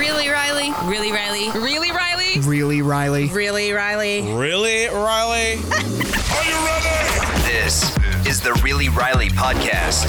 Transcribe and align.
Really, 0.00 0.30
Riley? 0.30 0.72
Really, 0.84 1.12
Riley? 1.12 1.50
Really, 1.50 1.92
Riley? 1.92 2.40
Really, 2.40 2.80
Riley? 2.80 3.28
Really, 3.28 3.70
Riley? 3.70 4.22
Really, 4.32 4.86
Riley? 4.86 5.52
Are 5.56 6.44
you 6.46 6.56
ready? 6.64 7.42
This 7.42 7.94
is 8.26 8.40
the 8.40 8.58
Really 8.64 8.88
Riley 8.88 9.28
podcast. 9.28 10.06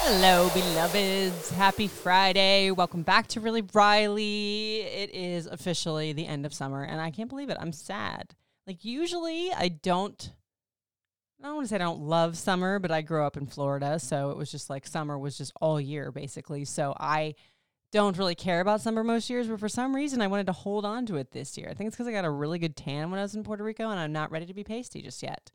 Hello, 0.00 0.48
beloveds. 0.54 1.50
Happy 1.50 1.88
Friday. 1.88 2.70
Welcome 2.70 3.02
back 3.02 3.26
to 3.28 3.40
Really 3.40 3.64
Riley. 3.74 4.80
It 4.80 5.14
is 5.14 5.46
officially 5.46 6.14
the 6.14 6.26
end 6.26 6.46
of 6.46 6.54
summer, 6.54 6.84
and 6.84 7.02
I 7.02 7.10
can't 7.10 7.28
believe 7.28 7.50
it. 7.50 7.58
I'm 7.60 7.72
sad. 7.72 8.34
Like, 8.66 8.82
usually 8.82 9.52
I 9.52 9.68
don't, 9.68 10.32
I 11.40 11.46
don't 11.46 11.56
want 11.56 11.66
to 11.66 11.68
say 11.68 11.76
I 11.76 11.78
don't 11.78 12.00
love 12.00 12.36
summer, 12.36 12.78
but 12.78 12.90
I 12.90 13.02
grew 13.02 13.22
up 13.24 13.36
in 13.36 13.46
Florida. 13.46 13.98
So 13.98 14.30
it 14.30 14.36
was 14.36 14.50
just 14.50 14.70
like 14.70 14.86
summer 14.86 15.18
was 15.18 15.36
just 15.36 15.52
all 15.60 15.80
year, 15.80 16.10
basically. 16.10 16.64
So 16.64 16.94
I 16.98 17.34
don't 17.92 18.18
really 18.18 18.34
care 18.34 18.60
about 18.60 18.80
summer 18.80 19.04
most 19.04 19.30
years, 19.30 19.46
but 19.46 19.60
for 19.60 19.68
some 19.68 19.94
reason 19.94 20.20
I 20.20 20.26
wanted 20.26 20.46
to 20.46 20.52
hold 20.52 20.84
on 20.84 21.06
to 21.06 21.16
it 21.16 21.30
this 21.30 21.56
year. 21.56 21.68
I 21.70 21.74
think 21.74 21.88
it's 21.88 21.96
because 21.96 22.08
I 22.08 22.12
got 22.12 22.24
a 22.24 22.30
really 22.30 22.58
good 22.58 22.76
tan 22.76 23.10
when 23.10 23.20
I 23.20 23.22
was 23.22 23.34
in 23.34 23.44
Puerto 23.44 23.62
Rico, 23.62 23.90
and 23.90 24.00
I'm 24.00 24.12
not 24.12 24.30
ready 24.30 24.46
to 24.46 24.54
be 24.54 24.64
pasty 24.64 25.02
just 25.02 25.22
yet. 25.22 25.52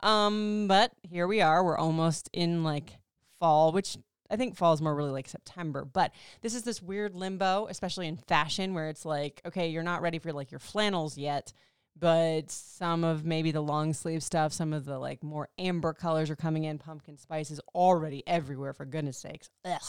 Um, 0.00 0.66
but 0.68 0.92
here 1.02 1.26
we 1.26 1.40
are. 1.40 1.64
We're 1.64 1.78
almost 1.78 2.30
in 2.32 2.64
like 2.64 2.98
fall, 3.38 3.72
which 3.72 3.96
I 4.30 4.36
think 4.36 4.56
fall 4.56 4.72
is 4.72 4.82
more 4.82 4.94
really 4.94 5.10
like 5.10 5.28
September. 5.28 5.84
But 5.84 6.12
this 6.42 6.54
is 6.54 6.62
this 6.62 6.82
weird 6.82 7.14
limbo, 7.14 7.66
especially 7.68 8.08
in 8.08 8.16
fashion, 8.16 8.74
where 8.74 8.88
it's 8.88 9.04
like, 9.04 9.40
okay, 9.46 9.68
you're 9.68 9.82
not 9.82 10.02
ready 10.02 10.18
for 10.18 10.32
like 10.32 10.50
your 10.50 10.60
flannels 10.60 11.18
yet, 11.18 11.52
but 11.96 12.50
some 12.50 13.04
of 13.04 13.24
maybe 13.24 13.52
the 13.52 13.60
long 13.60 13.92
sleeve 13.92 14.22
stuff, 14.22 14.52
some 14.52 14.72
of 14.72 14.84
the 14.84 14.98
like 14.98 15.22
more 15.22 15.48
amber 15.58 15.92
colors 15.92 16.30
are 16.30 16.36
coming 16.36 16.64
in. 16.64 16.78
Pumpkin 16.78 17.16
spice 17.16 17.50
is 17.50 17.60
already 17.74 18.22
everywhere, 18.26 18.72
for 18.72 18.84
goodness 18.84 19.18
sakes. 19.18 19.50
Ugh. 19.64 19.80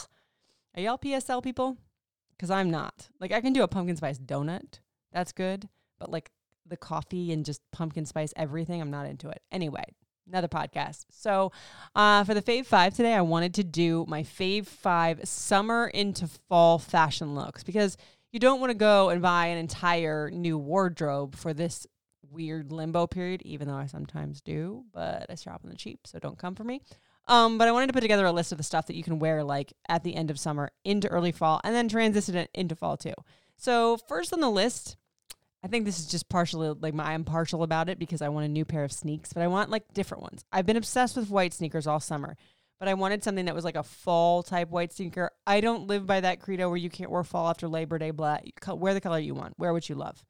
Are 0.76 0.82
y'all 0.82 0.98
PSL 0.98 1.44
people? 1.44 1.78
Because 2.32 2.52
I'm 2.52 2.70
not. 2.70 3.10
Like, 3.20 3.32
I 3.32 3.42
can 3.42 3.54
do 3.54 3.64
a 3.64 3.68
pumpkin 3.68 3.96
spice 3.96 4.20
donut. 4.20 4.80
That's 5.14 5.32
good. 5.32 5.70
But 6.00 6.12
like 6.12 6.32
the 6.66 6.78
coffee 6.78 7.32
and 7.32 7.46
just 7.46 7.62
pumpkin 7.72 8.06
spice 8.06 8.34
everything, 8.36 8.82
I'm 8.82 8.92
not 8.92 9.06
into 9.06 9.30
it. 9.30 9.42
Anyway, 9.52 9.86
another 10.28 10.48
podcast. 10.48 11.06
So, 11.10 11.52
uh, 11.96 12.24
for 12.24 12.34
the 12.34 12.42
Fave 12.42 12.66
Five 12.66 12.94
today, 12.94 13.14
I 13.14 13.22
wanted 13.22 13.54
to 13.56 13.64
do 13.64 14.06
my 14.08 14.24
Fave 14.24 14.68
Five 14.68 15.28
summer 15.28 15.88
into 15.88 16.28
fall 16.50 16.78
fashion 16.78 17.36
looks 17.36 17.64
because 17.64 17.96
you 18.32 18.40
don't 18.40 18.60
want 18.60 18.72
to 18.72 18.78
go 18.78 19.10
and 19.10 19.22
buy 19.22 19.48
an 19.48 19.58
entire 19.58 20.30
new 20.30 20.58
wardrobe 20.58 21.36
for 21.36 21.54
this 21.54 21.88
weird 22.36 22.72
limbo 22.72 23.08
period, 23.08 23.42
even 23.44 23.68
though 23.68 23.76
I 23.76 23.88
sometimes 23.88 24.42
do, 24.42 24.84
but 24.94 25.26
I 25.30 25.36
shop 25.36 25.62
on 25.64 25.70
the 25.70 25.76
cheap, 25.76 26.06
so 26.06 26.20
don't 26.20 26.38
come 26.38 26.56
for 26.56 26.64
me. 26.64 26.82
Um, 27.28 27.58
but 27.58 27.68
I 27.68 27.72
wanted 27.72 27.88
to 27.88 27.94
put 27.94 28.02
together 28.02 28.26
a 28.26 28.32
list 28.32 28.52
of 28.52 28.58
the 28.58 28.64
stuff 28.64 28.86
that 28.88 28.96
you 28.96 29.04
can 29.04 29.20
wear 29.20 29.44
like 29.44 29.74
at 29.90 30.04
the 30.04 30.16
end 30.16 30.30
of 30.30 30.40
summer 30.40 30.70
into 30.84 31.08
early 31.08 31.32
fall 31.32 31.60
and 31.64 31.74
then 31.74 31.88
transition 31.88 32.36
it 32.36 32.52
into 32.54 32.76
fall 32.76 32.98
too. 32.98 33.14
So 33.58 33.98
first 33.98 34.32
on 34.32 34.42
the 34.42 34.50
list, 34.50 34.98
I 35.64 35.68
think 35.68 35.86
this 35.86 36.00
is 36.00 36.06
just 36.06 36.30
partially 36.30 36.70
like 36.70 36.94
my, 36.94 37.06
I'm 37.06 37.24
partial 37.24 37.64
about 37.64 37.90
it 37.90 37.98
because 37.98 38.22
I 38.22 38.30
want 38.30 38.46
a 38.46 38.50
new 38.50 38.66
pair 38.66 38.84
of 38.84 38.92
sneaks, 38.92 39.34
but 39.34 39.42
I 39.42 39.48
want 39.48 39.72
like 39.72 39.92
different 39.94 40.22
ones. 40.22 40.46
I've 40.52 40.68
been 40.68 40.78
obsessed 40.78 41.16
with 41.16 41.32
white 41.32 41.54
sneakers 41.54 41.88
all 41.88 42.00
summer, 42.00 42.38
but 42.80 42.88
I 42.88 42.94
wanted 42.94 43.24
something 43.24 43.46
that 43.46 43.56
was 43.56 43.66
like 43.66 43.76
a 43.76 43.82
fall 43.82 44.44
type 44.44 44.70
white 44.70 44.94
sneaker. 44.94 45.32
I 45.48 45.62
don't 45.62 45.88
live 45.88 46.06
by 46.06 46.22
that 46.22 46.40
credo 46.40 46.70
where 46.70 46.78
you 46.78 46.92
can't 46.92 47.10
wear 47.10 47.24
fall 47.24 47.50
after 47.50 47.68
Labor 47.68 47.98
Day. 47.98 48.12
Co- 48.62 48.76
wear 48.76 48.94
the 48.94 49.02
color 49.02 49.18
you 49.18 49.34
want, 49.34 49.58
wear 49.58 49.74
what 49.74 49.90
you 49.90 49.96
love. 49.96 50.24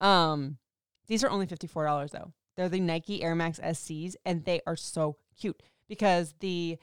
Um, 0.00 0.58
these 1.08 1.24
are 1.24 1.30
only 1.30 1.46
fifty 1.46 1.66
four 1.66 1.84
dollars 1.84 2.12
though. 2.12 2.32
They're 2.56 2.68
the 2.68 2.80
Nike 2.80 3.22
Air 3.22 3.34
Max 3.34 3.58
SCs, 3.60 4.16
and 4.24 4.44
they 4.44 4.60
are 4.66 4.76
so 4.76 5.16
cute 5.38 5.62
because 5.88 6.34
the 6.40 6.78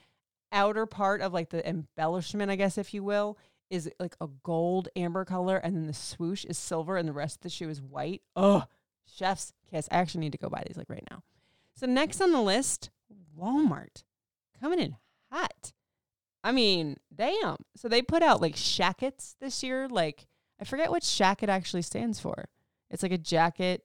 outer 0.52 0.86
part 0.86 1.20
of 1.20 1.32
like 1.32 1.50
the 1.50 1.66
embellishment, 1.68 2.50
I 2.50 2.56
guess 2.56 2.78
if 2.78 2.94
you 2.94 3.04
will, 3.04 3.38
is 3.70 3.90
like 4.00 4.16
a 4.20 4.28
gold 4.42 4.88
amber 4.96 5.24
color, 5.24 5.56
and 5.56 5.76
then 5.76 5.86
the 5.86 5.94
swoosh 5.94 6.44
is 6.44 6.56
silver, 6.58 6.96
and 6.96 7.08
the 7.08 7.12
rest 7.12 7.36
of 7.36 7.42
the 7.42 7.50
shoe 7.50 7.68
is 7.68 7.82
white. 7.82 8.22
Oh, 8.34 8.64
chef's 9.04 9.52
kiss! 9.70 9.88
I 9.90 9.96
actually 9.98 10.20
need 10.20 10.32
to 10.32 10.38
go 10.38 10.48
buy 10.48 10.64
these 10.66 10.76
like 10.76 10.90
right 10.90 11.06
now. 11.10 11.22
So 11.74 11.86
next 11.86 12.20
on 12.20 12.32
the 12.32 12.40
list, 12.40 12.90
Walmart 13.38 14.02
coming 14.60 14.80
in 14.80 14.96
hot. 15.30 15.72
I 16.42 16.52
mean, 16.52 16.96
damn. 17.14 17.56
So 17.76 17.88
they 17.88 18.02
put 18.02 18.22
out 18.22 18.40
like 18.40 18.56
shackets 18.56 19.36
this 19.40 19.62
year. 19.62 19.88
Like 19.88 20.26
I 20.60 20.64
forget 20.64 20.90
what 20.90 21.02
shacket 21.02 21.48
actually 21.48 21.82
stands 21.82 22.20
for. 22.20 22.46
It's 22.90 23.02
like 23.02 23.12
a 23.12 23.18
jacket, 23.18 23.82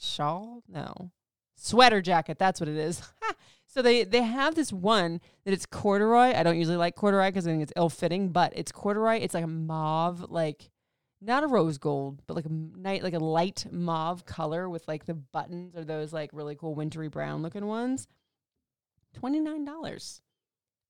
shawl? 0.00 0.62
No, 0.68 1.10
sweater 1.56 2.00
jacket. 2.00 2.38
That's 2.38 2.60
what 2.60 2.68
it 2.68 2.76
is. 2.76 3.02
so 3.66 3.82
they 3.82 4.04
they 4.04 4.22
have 4.22 4.54
this 4.54 4.72
one 4.72 5.20
that 5.44 5.52
it's 5.52 5.66
corduroy. 5.66 6.34
I 6.34 6.42
don't 6.42 6.58
usually 6.58 6.76
like 6.76 6.96
corduroy 6.96 7.28
because 7.28 7.46
I 7.46 7.50
think 7.50 7.62
it's 7.62 7.72
ill 7.76 7.88
fitting, 7.90 8.30
but 8.30 8.52
it's 8.56 8.72
corduroy. 8.72 9.16
It's 9.16 9.34
like 9.34 9.44
a 9.44 9.48
mauve, 9.48 10.30
like 10.30 10.70
not 11.20 11.44
a 11.44 11.46
rose 11.46 11.78
gold, 11.78 12.22
but 12.26 12.34
like 12.34 12.46
a 12.46 12.50
night 12.50 13.02
like 13.02 13.14
a 13.14 13.18
light 13.18 13.66
mauve 13.70 14.24
color 14.24 14.68
with 14.68 14.88
like 14.88 15.04
the 15.04 15.14
buttons 15.14 15.76
or 15.76 15.84
those 15.84 16.12
like 16.12 16.30
really 16.32 16.56
cool 16.56 16.74
wintry 16.74 17.08
brown 17.08 17.42
looking 17.42 17.66
ones. 17.66 18.08
Twenty 19.14 19.40
nine 19.40 19.64
dollars. 19.64 20.22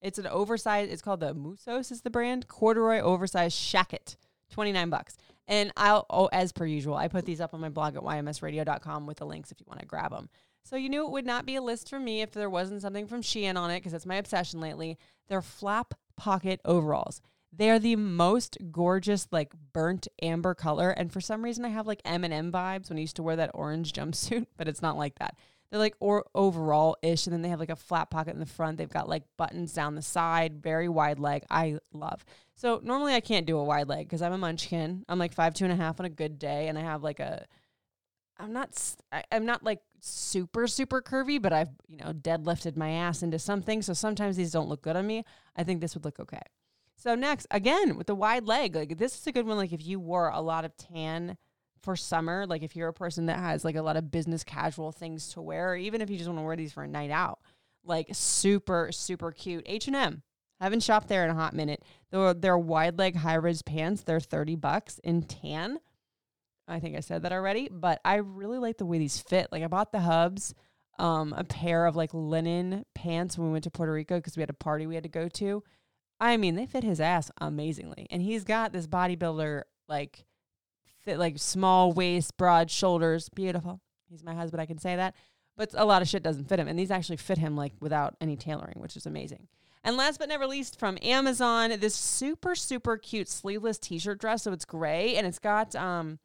It's 0.01 0.19
an 0.19 0.27
oversized. 0.27 0.91
It's 0.91 1.03
called 1.03 1.21
the 1.21 1.35
Musos 1.35 1.91
is 1.91 2.03
the 2.03 2.11
brand 2.11 2.49
corduroy 2.49 3.01
oversized 3.01 3.57
shacket. 3.57 4.17
Twenty 4.51 4.73
nine 4.73 4.91
bucks. 4.91 5.17
And 5.51 5.73
I'll 5.77 6.07
oh 6.09 6.27
as 6.33 6.53
per 6.53 6.65
usual, 6.65 6.95
I 6.95 7.09
put 7.09 7.27
these 7.27 7.41
up 7.41 7.53
on 7.53 7.61
my 7.61 7.69
blog 7.69 7.97
at 7.97 8.03
ymsradio.com 8.03 9.07
with 9.07 9.19
the 9.19 9.27
links 9.27 9.51
if 9.51 9.59
you 9.61 9.67
want 9.69 9.81
to 9.81 9.87
grab 9.87 10.13
them. 10.13 10.31
So 10.63 10.77
you 10.77 10.89
knew 10.89 11.05
it 11.05 11.11
would 11.11 11.27
not 11.27 11.45
be 11.45 11.57
a 11.57 11.63
list 11.63 11.91
for 11.91 11.99
me 11.99 12.23
if 12.23 12.31
there 12.31 12.49
wasn't 12.49 12.83
something 12.83 13.09
from 13.09 13.21
Shein 13.21 13.57
on 13.57 13.71
it 13.71 13.81
because 13.81 13.93
that's 13.93 14.07
my 14.07 14.17
obsession 14.17 14.61
lately. 14.61 14.97
They're 15.29 15.43
flap 15.43 15.95
pocket 16.17 16.61
overalls. 16.65 17.21
They 17.53 17.69
are 17.69 17.81
the 17.81 17.97
most 17.97 18.59
gorgeous, 18.71 19.27
like 19.33 19.53
burnt 19.73 20.07
amber 20.23 20.55
color, 20.55 20.91
and 20.91 21.13
for 21.13 21.21
some 21.21 21.43
reason 21.43 21.65
I 21.65 21.71
have 21.71 21.87
like 21.87 22.01
M&M 22.05 22.53
vibes 22.53 22.89
when 22.89 22.99
I 22.99 23.01
used 23.01 23.17
to 23.17 23.25
wear 23.25 23.35
that 23.37 23.51
orange 23.53 23.93
jumpsuit, 23.93 24.47
but 24.57 24.69
it's 24.69 24.83
not 24.83 24.97
like 24.97 25.19
that. 25.19 25.35
They're 25.71 25.79
like 25.79 25.95
or 26.01 26.25
overall 26.35 26.97
ish, 27.01 27.27
and 27.27 27.33
then 27.33 27.43
they 27.43 27.49
have 27.49 27.61
like 27.61 27.71
a 27.71 27.77
flat 27.77 28.11
pocket 28.11 28.35
in 28.35 28.41
the 28.41 28.47
front. 28.47 28.77
They've 28.77 28.89
got 28.89 29.09
like 29.09 29.23
buttons 29.37 29.73
down 29.73 29.95
the 29.95 30.03
side, 30.03 30.61
very 30.61 30.89
wide 30.89 31.21
leg. 31.21 31.45
I 31.49 31.79
love. 31.93 32.25
So 32.57 32.81
normally 32.83 33.15
I 33.15 33.21
can't 33.21 33.47
do 33.47 33.57
a 33.57 33.65
wide 33.65 33.89
leg 33.89 34.07
because 34.07 34.21
I'm 34.21 34.33
a 34.33 34.39
munchkin. 34.39 35.05
I'm 35.09 35.19
like 35.19 35.33
five 35.33 35.55
two 35.55 35.65
and 35.65 35.73
a 35.73 35.77
half 35.77 36.01
on 36.01 36.07
a 36.07 36.11
good 36.11 36.39
day, 36.39 36.69
and 36.69 36.77
I 36.77 36.83
have 36.83 37.03
like 37.03 37.21
a. 37.21 37.47
I'm 38.37 38.53
not. 38.53 38.97
I, 39.13 39.23
am 39.31 39.47
not 39.47 39.63
like 39.63 39.81
super 40.01 40.67
super 40.67 41.01
curvy, 41.01 41.41
but 41.41 41.53
I've 41.53 41.71
you 41.87 41.99
know 41.99 42.13
deadlifted 42.13 42.77
my 42.77 42.91
ass 42.91 43.23
into 43.23 43.39
something. 43.39 43.81
So 43.81 43.93
sometimes 43.93 44.37
these 44.37 44.51
don't 44.51 44.69
look 44.69 44.83
good 44.83 44.97
on 44.97 45.07
me. 45.07 45.25
I 45.57 45.63
think 45.63 45.81
this 45.81 45.95
would 45.95 46.05
look 46.05 46.19
okay. 46.19 46.43
So 46.97 47.15
next, 47.15 47.47
again 47.53 47.97
with 47.97 48.09
the 48.09 48.15
wide 48.17 48.47
leg, 48.47 48.75
like 48.75 48.99
this 48.99 49.17
is 49.17 49.27
a 49.27 49.33
good 49.33 49.47
one. 49.47 49.57
Like 49.57 49.73
if 49.73 49.87
you 49.87 50.01
wore 50.01 50.31
a 50.31 50.41
lot 50.41 50.65
of 50.65 50.77
tan 50.77 51.37
for 51.83 51.97
summer, 51.97 52.47
like 52.47 52.63
if 52.63 52.77
you're 52.77 52.89
a 52.89 52.93
person 52.93 53.27
that 53.27 53.39
has 53.39 53.65
like 53.65 53.77
a 53.77 53.83
lot 53.83 53.97
of 53.97 54.11
business 54.11 54.45
casual 54.45 54.93
things 54.93 55.29
to 55.31 55.41
wear, 55.41 55.73
or 55.73 55.77
even 55.77 56.01
if 56.01 56.11
you 56.11 56.17
just 56.17 56.29
want 56.29 56.39
to 56.39 56.45
wear 56.45 56.57
these 56.57 56.73
for 56.73 56.83
a 56.83 56.89
night 56.89 57.11
out, 57.11 57.41
like 57.85 58.09
super 58.13 58.91
super 58.93 59.33
cute. 59.33 59.65
H 59.67 59.87
and 59.87 59.97
M. 59.97 60.23
Haven't 60.61 60.83
shopped 60.83 61.09
there 61.09 61.25
in 61.25 61.31
a 61.31 61.35
hot 61.35 61.55
minute. 61.55 61.83
They're, 62.11 62.35
they're 62.35 62.59
wide 62.59 62.99
leg 62.99 63.17
high 63.17 63.37
res 63.37 63.63
pants. 63.63 64.03
They're 64.03 64.21
thirty 64.21 64.57
bucks 64.57 64.99
in 65.03 65.23
tan. 65.23 65.79
I 66.69 66.81
think 66.81 66.97
I 66.97 67.01
said 67.01 67.23
that 67.23 67.33
already, 67.33 67.69
but 67.71 68.01
I 68.05 68.17
really 68.17 68.59
like 68.59 68.79
the 68.79 68.87
way 68.87 68.99
these 68.99 69.19
fit. 69.19 69.49
Like 69.51 69.63
I 69.63 69.67
bought 69.67 69.91
the 69.91 70.01
Hubs, 70.01 70.55
um, 70.99 71.33
a 71.37 71.45
pair 71.45 71.87
of 71.87 71.97
like 71.97 72.11
linen 72.13 72.85
pants 72.95 73.37
when 73.37 73.49
we 73.49 73.53
went 73.53 73.65
to 73.65 73.71
Puerto 73.71 73.93
Rico 73.93 74.17
because 74.17 74.37
we 74.37 74.43
had 74.43 74.51
a 74.51 74.55
party 74.55 74.87
we 74.87 74.95
had 74.95 75.05
to 75.05 75.09
go 75.09 75.29
to. 75.29 75.65
I 76.21 76.37
mean, 76.37 76.55
they 76.55 76.67
fit 76.67 76.85
his 76.85 77.01
ass 77.01 77.31
amazingly, 77.41 78.07
and 78.11 78.21
he's 78.21 78.45
got 78.45 78.73
this 78.73 78.87
bodybuilder 78.87 79.63
like 79.89 80.27
fit 81.11 81.19
like 81.19 81.39
small 81.39 81.93
waist, 81.93 82.37
broad 82.37 82.71
shoulders, 82.71 83.29
beautiful. 83.29 83.81
He's 84.09 84.25
my 84.25 84.35
husband, 84.35 84.61
I 84.61 84.67
can 84.67 84.79
say 84.79 84.97
that. 84.97 85.15
But 85.57 85.71
a 85.75 85.85
lot 85.85 86.03
of 86.03 86.09
shit 86.09 86.23
doesn't 86.23 86.49
fit 86.49 86.59
him, 86.59 86.69
and 86.69 86.79
these 86.79 86.91
actually 86.91 87.17
fit 87.17 87.39
him 87.39 87.57
like 87.57 87.73
without 87.81 88.15
any 88.21 88.37
tailoring, 88.37 88.77
which 88.79 88.97
is 88.97 89.07
amazing. 89.07 89.49
And 89.83 89.97
last 89.97 90.19
but 90.19 90.29
never 90.29 90.47
least, 90.47 90.79
from 90.79 90.99
Amazon, 91.03 91.73
this 91.81 91.95
super 91.95 92.55
super 92.55 92.97
cute 92.97 93.29
sleeveless 93.29 93.79
t-shirt 93.79 94.21
dress. 94.21 94.45
So 94.45 94.53
it's 94.53 94.65
gray, 94.65 95.17
and 95.17 95.27
it's 95.27 95.39
got 95.39 95.75
um 95.75 96.19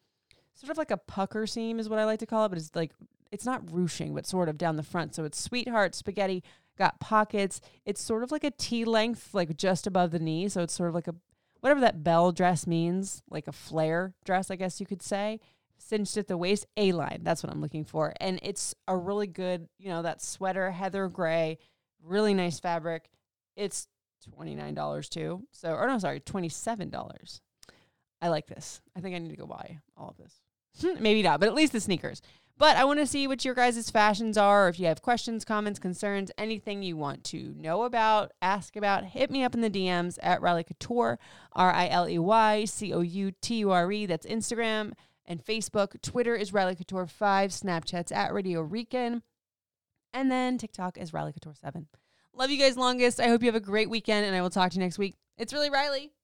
sort 0.54 0.72
of 0.72 0.78
like 0.78 0.92
a 0.92 0.98
pucker 0.98 1.48
seam 1.48 1.80
is 1.80 1.90
what 1.90 2.00
I 2.00 2.06
like 2.06 2.20
to 2.20 2.26
call 2.26 2.46
it, 2.46 2.50
but 2.50 2.58
it's 2.58 2.72
like 2.76 2.92
it's 3.32 3.46
not 3.46 3.62
ruching, 3.70 4.14
but 4.14 4.26
sort 4.26 4.48
of 4.48 4.58
down 4.58 4.78
the 4.78 4.84
front. 4.84 5.16
So 5.16 5.26
it's 5.26 5.42
sweetheart 5.42 5.96
spaghetti 5.96 6.44
got 6.78 7.00
pockets. 7.00 7.62
It's 7.86 8.02
sort 8.02 8.24
of 8.24 8.32
like 8.32 8.44
a 8.44 8.52
tea 8.52 8.86
length, 8.86 9.34
like 9.34 9.58
just 9.58 9.88
above 9.88 10.12
the 10.12 10.20
knee. 10.20 10.48
So 10.50 10.62
it's 10.62 10.74
sort 10.74 10.90
of 10.90 10.96
like 10.96 11.08
a 11.08 11.16
whatever 11.66 11.82
that 11.82 12.04
bell 12.04 12.32
dress 12.32 12.68
means, 12.68 13.24
like 13.28 13.48
a 13.48 13.52
flare 13.52 14.14
dress, 14.24 14.52
I 14.52 14.56
guess 14.56 14.80
you 14.80 14.86
could 14.86 15.02
say. 15.02 15.40
Cinched 15.80 16.16
at 16.16 16.28
the 16.28 16.38
waist, 16.38 16.68
A 16.78 16.92
line. 16.92 17.22
That's 17.24 17.42
what 17.42 17.52
I'm 17.52 17.60
looking 17.60 17.84
for. 17.84 18.14
And 18.22 18.40
it's 18.44 18.76
a 18.88 18.96
really 18.96 19.26
good, 19.26 19.68
you 19.80 19.90
know, 19.90 20.04
that 20.04 20.22
sweater, 20.22 20.70
heather 20.70 21.08
gray, 21.08 21.58
really 22.04 22.36
nice 22.36 22.60
fabric. 22.60 23.10
It's 23.56 23.88
$29 24.40 25.10
too. 25.10 25.42
So, 25.50 25.74
or 25.74 25.88
no, 25.88 25.98
sorry, 25.98 26.20
$27. 26.20 27.40
I 28.22 28.28
like 28.28 28.46
this. 28.46 28.80
I 28.96 29.00
think 29.00 29.16
I 29.16 29.18
need 29.18 29.32
to 29.32 29.36
go 29.36 29.48
buy 29.48 29.80
all 29.98 30.10
of 30.10 30.18
this. 30.18 31.00
Maybe 31.00 31.24
not, 31.24 31.40
but 31.40 31.50
at 31.50 31.56
least 31.56 31.74
the 31.74 31.82
sneakers. 31.82 32.22
But 32.57 32.78
I 32.78 32.86
want 32.86 33.00
to 33.00 33.07
see 33.07 33.28
what 33.28 33.44
your 33.44 33.54
guys' 33.54 33.90
fashions 33.90 34.38
are. 34.38 34.66
Or 34.66 34.69
if 34.69 34.80
you 34.80 34.86
have 34.86 35.02
questions, 35.02 35.44
comments, 35.44 35.78
concerns, 35.78 36.31
anything 36.38 36.84
you 36.84 36.96
want 36.96 37.24
to 37.25 37.54
know 37.57 37.84
about, 37.84 38.31
ask 38.42 38.75
about, 38.78 39.04
hit 39.04 39.30
me 39.30 39.44
up 39.44 39.54
in 39.54 39.62
the 39.62 39.69
DMs 39.69 40.18
at 40.24 40.42
Riley 40.42 40.63
Couture, 40.63 41.19
R 41.52 41.72
I 41.74 41.90
L 41.90 42.07
E 42.07 42.18
Y 42.18 42.66
C 42.66 42.94
O 42.94 43.02
U 43.02 43.31
T 43.42 43.56
U 43.56 43.72
R 43.72 43.92
E. 43.92 44.06
That's 44.06 44.25
Instagram 44.25 44.94
and 45.25 45.44
Facebook. 45.44 46.02
Twitter 46.02 46.36
is 46.36 46.54
Riley 46.54 46.75
Couture 46.75 47.07
5. 47.07 47.52
Snapchat's 47.52 48.12
at 48.12 48.34
Radio 48.34 48.62
Rican. 48.62 49.22
And 50.13 50.31
then 50.31 50.58
TikTok 50.58 50.98
is 50.98 51.12
Riley 51.12 51.34
Couture 51.34 51.56
7. 51.62 51.88
Love 52.34 52.51
you 52.51 52.58
guys 52.58 52.78
longest. 52.78 53.19
I 53.19 53.28
hope 53.28 53.42
you 53.42 53.48
have 53.48 53.56
a 53.56 53.60
great 53.60 53.90
weekend, 53.90 54.25
and 54.25 54.36
I 54.36 54.42
will 54.42 54.50
talk 54.50 54.72
to 54.72 54.75
you 54.75 54.84
next 54.84 54.98
week. 54.98 55.16
It's 55.38 55.54
really 55.54 55.69
Riley. 55.69 56.15